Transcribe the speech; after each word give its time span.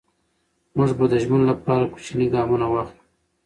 موږ 0.75 0.89
به 0.97 1.05
د 1.11 1.13
ژمنو 1.23 1.45
لپاره 1.51 1.89
کوچني 1.93 2.25
ګامونه 2.33 2.65
واخلو. 2.69 3.03